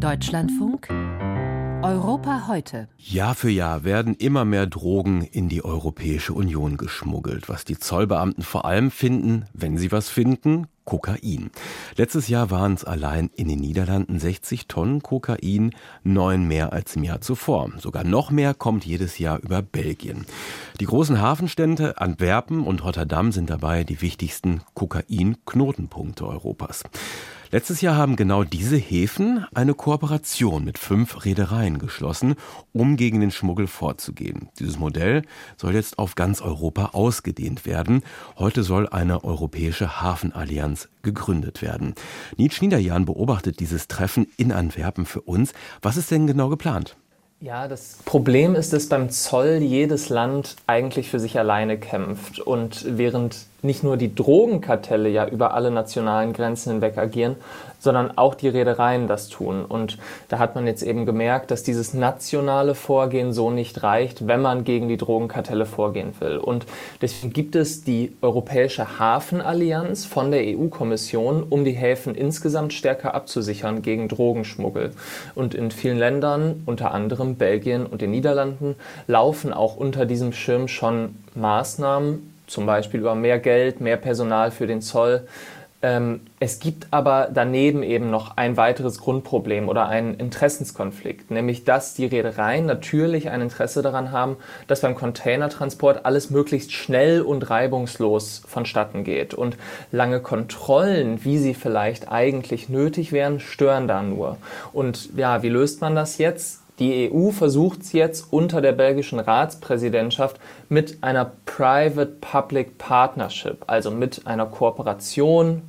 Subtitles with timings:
[0.00, 0.88] Deutschlandfunk
[1.82, 2.88] Europa heute.
[2.96, 8.42] Jahr für Jahr werden immer mehr Drogen in die Europäische Union geschmuggelt, was die Zollbeamten
[8.42, 11.52] vor allem finden, wenn sie was finden, Kokain.
[11.94, 15.72] Letztes Jahr waren es allein in den Niederlanden 60 Tonnen Kokain,
[16.02, 17.70] neun mehr als im Jahr zuvor.
[17.78, 20.26] Sogar noch mehr kommt jedes Jahr über Belgien.
[20.80, 26.82] Die großen Hafenstädte Antwerpen und Rotterdam sind dabei die wichtigsten Kokain-Knotenpunkte Europas.
[27.52, 32.36] Letztes Jahr haben genau diese Häfen eine Kooperation mit fünf Reedereien geschlossen,
[32.72, 34.50] um gegen den Schmuggel vorzugehen.
[34.60, 35.22] Dieses Modell
[35.56, 38.04] soll jetzt auf ganz Europa ausgedehnt werden.
[38.38, 41.94] Heute soll eine europäische Hafenallianz gegründet werden.
[42.36, 45.52] Nietzsche Niederjan beobachtet dieses Treffen in Antwerpen für uns.
[45.82, 46.96] Was ist denn genau geplant?
[47.40, 52.38] Ja, das Problem ist, dass beim Zoll jedes Land eigentlich für sich alleine kämpft.
[52.38, 57.36] Und während nicht nur die Drogenkartelle ja über alle nationalen Grenzen hinweg agieren,
[57.80, 59.64] sondern auch die Reedereien das tun.
[59.64, 64.42] Und da hat man jetzt eben gemerkt, dass dieses nationale Vorgehen so nicht reicht, wenn
[64.42, 66.36] man gegen die Drogenkartelle vorgehen will.
[66.36, 66.66] Und
[67.00, 73.82] deswegen gibt es die Europäische Hafenallianz von der EU-Kommission, um die Häfen insgesamt stärker abzusichern
[73.82, 74.92] gegen Drogenschmuggel.
[75.34, 80.68] Und in vielen Ländern, unter anderem Belgien und den Niederlanden, laufen auch unter diesem Schirm
[80.68, 85.26] schon Maßnahmen, zum Beispiel über mehr Geld, mehr Personal für den Zoll.
[85.82, 91.94] Ähm, es gibt aber daneben eben noch ein weiteres Grundproblem oder einen Interessenskonflikt, nämlich dass
[91.94, 98.42] die Reedereien natürlich ein Interesse daran haben, dass beim Containertransport alles möglichst schnell und reibungslos
[98.46, 99.32] vonstatten geht.
[99.32, 99.56] Und
[99.90, 104.36] lange Kontrollen, wie sie vielleicht eigentlich nötig wären, stören da nur.
[104.74, 106.60] Und ja, wie löst man das jetzt?
[106.80, 114.26] Die EU versucht es jetzt unter der belgischen Ratspräsidentschaft mit einer Private-Public Partnership, also mit
[114.26, 115.60] einer Kooperation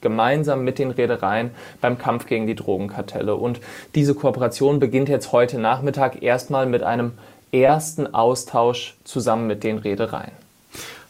[0.00, 3.34] gemeinsam mit den Reedereien beim Kampf gegen die Drogenkartelle.
[3.34, 3.60] Und
[3.96, 7.12] diese Kooperation beginnt jetzt heute Nachmittag erstmal mit einem
[7.50, 10.32] ersten Austausch zusammen mit den Reedereien.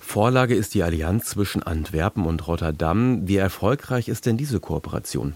[0.00, 3.28] Vorlage ist die Allianz zwischen Antwerpen und Rotterdam.
[3.28, 5.34] Wie erfolgreich ist denn diese Kooperation?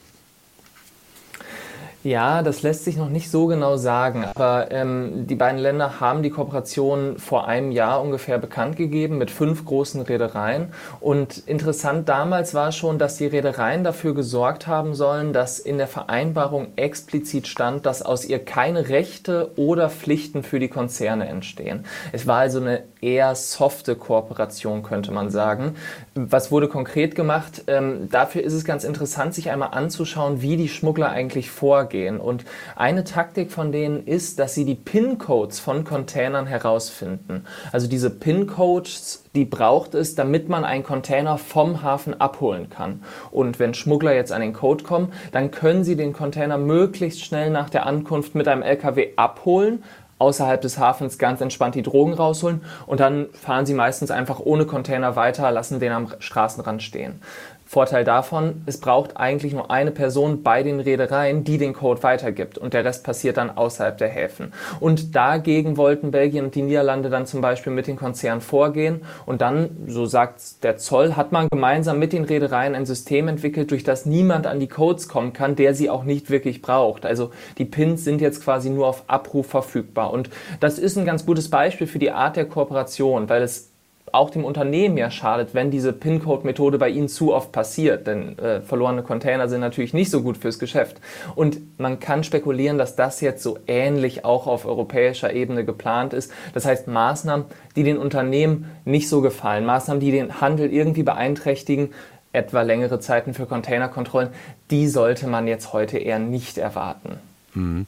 [2.05, 6.23] Ja, das lässt sich noch nicht so genau sagen, aber ähm, die beiden Länder haben
[6.23, 10.69] die Kooperation vor einem Jahr ungefähr bekannt gegeben mit fünf großen Reedereien.
[11.01, 15.87] Und interessant damals war schon, dass die Reedereien dafür gesorgt haben sollen, dass in der
[15.87, 21.87] Vereinbarung explizit stand, dass aus ihr keine Rechte oder Pflichten für die Konzerne entstehen.
[22.13, 25.77] Es war also eine eher softe Kooperation, könnte man sagen.
[26.15, 27.65] Was wurde konkret gemacht?
[27.67, 32.21] Ähm, dafür ist es ganz interessant, sich einmal anzuschauen, wie die Schmuggler eigentlich vorgehen vorgehen.
[32.21, 32.45] Und
[32.77, 37.45] eine Taktik von denen ist, dass sie die PIN-Codes von Containern herausfinden.
[37.73, 43.03] Also diese PIN-Codes, die braucht es, damit man einen Container vom Hafen abholen kann.
[43.31, 47.51] Und wenn Schmuggler jetzt an den Code kommen, dann können sie den Container möglichst schnell
[47.51, 49.83] nach der Ankunft mit einem LKW abholen,
[50.19, 54.65] außerhalb des Hafens ganz entspannt die Drogen rausholen und dann fahren sie meistens einfach ohne
[54.65, 57.21] Container weiter, lassen den am Straßenrand stehen.
[57.67, 62.59] Vorteil davon, es braucht eigentlich nur eine Person bei den Reedereien, die den Code weitergibt
[62.59, 64.53] und der Rest passiert dann außerhalb der Häfen.
[64.81, 69.41] Und dagegen wollten Belgien und die Niederlande dann zum Beispiel mit den Konzernen vorgehen und
[69.41, 73.83] dann, so sagt der Zoll, hat man gemeinsam mit den Reedereien ein System entwickelt, durch
[73.83, 77.07] das niemand an die Codes kommen kann, der sie auch nicht wirklich braucht.
[77.07, 80.29] Also die Pins sind jetzt quasi nur auf Abruf verfügbar und
[80.61, 83.74] das ist ein ganz gutes Beispiel für die Art der Kooperation, weil es
[84.13, 88.07] auch dem Unternehmen ja schadet, wenn diese PIN-Code-Methode bei Ihnen zu oft passiert.
[88.07, 91.01] Denn äh, verlorene Container sind natürlich nicht so gut fürs Geschäft.
[91.35, 96.33] Und man kann spekulieren, dass das jetzt so ähnlich auch auf europäischer Ebene geplant ist.
[96.53, 101.91] Das heißt, Maßnahmen, die den Unternehmen nicht so gefallen, Maßnahmen, die den Handel irgendwie beeinträchtigen,
[102.33, 104.31] etwa längere Zeiten für Containerkontrollen,
[104.71, 107.14] die sollte man jetzt heute eher nicht erwarten.
[107.55, 107.87] Mhm.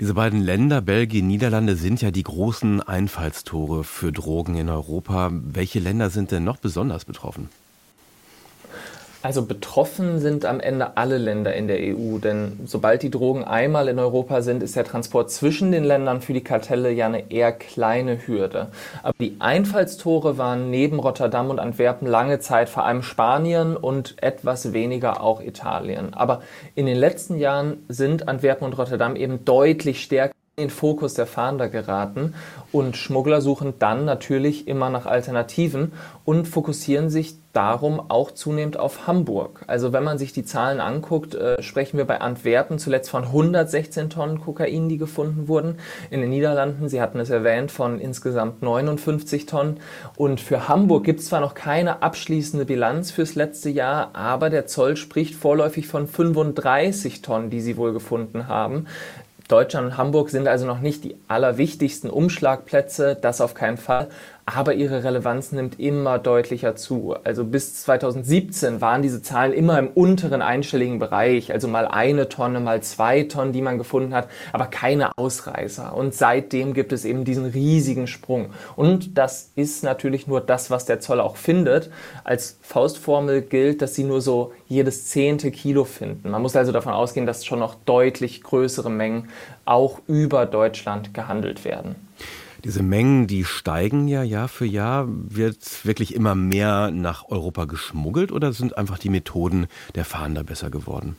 [0.00, 5.30] Diese beiden Länder, Belgien, Niederlande, sind ja die großen Einfallstore für Drogen in Europa.
[5.32, 7.48] Welche Länder sind denn noch besonders betroffen?
[9.28, 13.88] Also betroffen sind am Ende alle Länder in der EU, denn sobald die Drogen einmal
[13.88, 17.52] in Europa sind, ist der Transport zwischen den Ländern für die Kartelle ja eine eher
[17.52, 18.68] kleine Hürde.
[19.02, 24.72] Aber die Einfallstore waren neben Rotterdam und Antwerpen lange Zeit vor allem Spanien und etwas
[24.72, 26.14] weniger auch Italien.
[26.14, 26.40] Aber
[26.74, 31.68] in den letzten Jahren sind Antwerpen und Rotterdam eben deutlich stärker den Fokus der Fahnder
[31.68, 32.34] geraten
[32.70, 35.92] und Schmuggler suchen dann natürlich immer nach Alternativen
[36.24, 39.64] und fokussieren sich darum auch zunehmend auf Hamburg.
[39.66, 44.10] Also wenn man sich die Zahlen anguckt, äh, sprechen wir bei Antwerpen zuletzt von 116
[44.10, 45.78] Tonnen Kokain, die gefunden wurden.
[46.10, 49.78] In den Niederlanden, Sie hatten es erwähnt, von insgesamt 59 Tonnen.
[50.16, 54.66] Und für Hamburg gibt es zwar noch keine abschließende Bilanz fürs letzte Jahr, aber der
[54.66, 58.86] Zoll spricht vorläufig von 35 Tonnen, die sie wohl gefunden haben.
[59.48, 64.08] Deutschland und Hamburg sind also noch nicht die allerwichtigsten Umschlagplätze, das auf keinen Fall
[64.56, 67.14] aber ihre Relevanz nimmt immer deutlicher zu.
[67.24, 72.60] Also bis 2017 waren diese Zahlen immer im unteren einstelligen Bereich, also mal eine Tonne,
[72.60, 75.94] mal zwei Tonnen, die man gefunden hat, aber keine Ausreißer.
[75.94, 78.50] Und seitdem gibt es eben diesen riesigen Sprung.
[78.76, 81.90] Und das ist natürlich nur das, was der Zoll auch findet.
[82.24, 86.30] Als Faustformel gilt, dass sie nur so jedes zehnte Kilo finden.
[86.30, 89.28] Man muss also davon ausgehen, dass schon noch deutlich größere Mengen
[89.64, 91.96] auch über Deutschland gehandelt werden.
[92.64, 95.06] Diese Mengen, die steigen ja Jahr für Jahr.
[95.08, 100.68] Wird wirklich immer mehr nach Europa geschmuggelt oder sind einfach die Methoden der Fahnder besser
[100.68, 101.16] geworden?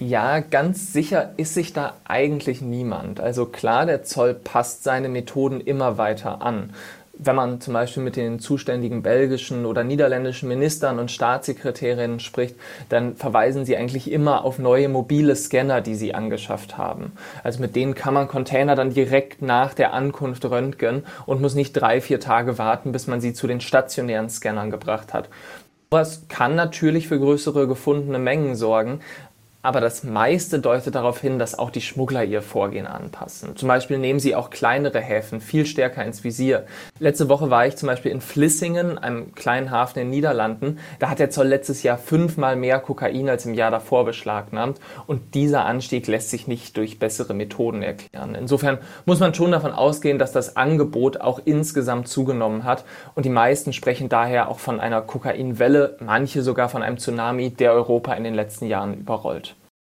[0.00, 3.20] Ja, ganz sicher ist sich da eigentlich niemand.
[3.20, 6.70] Also klar, der Zoll passt seine Methoden immer weiter an
[7.18, 12.56] wenn man zum Beispiel mit den zuständigen belgischen oder niederländischen Ministern und Staatssekretärinnen spricht,
[12.88, 17.12] dann verweisen sie eigentlich immer auf neue mobile Scanner, die sie angeschafft haben.
[17.42, 21.74] Also mit denen kann man Container dann direkt nach der Ankunft röntgen und muss nicht
[21.74, 25.28] drei, vier Tage warten, bis man sie zu den stationären Scannern gebracht hat.
[25.90, 29.00] Das kann natürlich für größere gefundene Mengen sorgen,
[29.62, 33.56] aber das meiste deutet darauf hin, dass auch die Schmuggler ihr Vorgehen anpassen.
[33.56, 36.66] Zum Beispiel nehmen sie auch kleinere Häfen viel stärker ins Visier.
[36.98, 40.78] Letzte Woche war ich zum Beispiel in Flissingen, einem kleinen Hafen in den Niederlanden.
[40.98, 44.80] Da hat der Zoll letztes Jahr fünfmal mehr Kokain als im Jahr davor beschlagnahmt.
[45.06, 48.34] Und dieser Anstieg lässt sich nicht durch bessere Methoden erklären.
[48.34, 52.84] Insofern muss man schon davon ausgehen, dass das Angebot auch insgesamt zugenommen hat.
[53.14, 57.72] Und die meisten sprechen daher auch von einer Kokainwelle, manche sogar von einem Tsunami, der
[57.72, 59.51] Europa in den letzten Jahren überrollt.